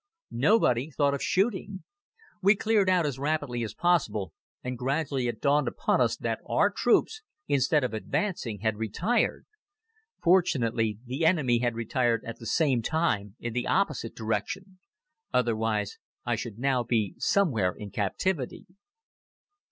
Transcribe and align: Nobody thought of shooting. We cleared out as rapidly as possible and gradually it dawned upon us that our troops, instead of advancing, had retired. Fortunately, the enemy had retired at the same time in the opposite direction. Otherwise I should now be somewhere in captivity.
Nobody 0.31 0.89
thought 0.89 1.13
of 1.13 1.21
shooting. 1.21 1.83
We 2.41 2.55
cleared 2.55 2.89
out 2.89 3.05
as 3.05 3.19
rapidly 3.19 3.61
as 3.63 3.75
possible 3.75 4.33
and 4.63 4.75
gradually 4.75 5.27
it 5.27 5.39
dawned 5.39 5.67
upon 5.67 6.01
us 6.01 6.17
that 6.17 6.39
our 6.49 6.71
troops, 6.71 7.21
instead 7.47 7.83
of 7.83 7.93
advancing, 7.93 8.61
had 8.61 8.77
retired. 8.77 9.45
Fortunately, 10.19 10.97
the 11.05 11.23
enemy 11.23 11.59
had 11.59 11.75
retired 11.75 12.25
at 12.25 12.39
the 12.39 12.47
same 12.47 12.81
time 12.81 13.35
in 13.39 13.53
the 13.53 13.67
opposite 13.67 14.15
direction. 14.15 14.79
Otherwise 15.31 15.99
I 16.25 16.35
should 16.35 16.57
now 16.57 16.81
be 16.81 17.13
somewhere 17.19 17.71
in 17.71 17.91
captivity. 17.91 18.65